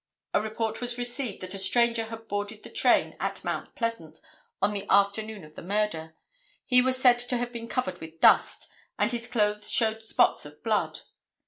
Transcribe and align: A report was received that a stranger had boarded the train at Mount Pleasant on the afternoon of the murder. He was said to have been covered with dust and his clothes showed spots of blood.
A 0.33 0.41
report 0.41 0.81
was 0.81 0.97
received 0.97 1.41
that 1.41 1.53
a 1.53 1.59
stranger 1.59 2.05
had 2.05 2.27
boarded 2.27 2.63
the 2.63 2.71
train 2.71 3.15
at 3.19 3.43
Mount 3.43 3.75
Pleasant 3.75 4.19
on 4.59 4.73
the 4.73 4.87
afternoon 4.89 5.43
of 5.43 5.53
the 5.53 5.61
murder. 5.61 6.15
He 6.65 6.81
was 6.81 6.97
said 6.99 7.19
to 7.19 7.37
have 7.37 7.51
been 7.51 7.67
covered 7.67 8.01
with 8.01 8.19
dust 8.19 8.67
and 8.97 9.11
his 9.11 9.27
clothes 9.27 9.69
showed 9.69 10.01
spots 10.01 10.43
of 10.43 10.63
blood. 10.63 11.01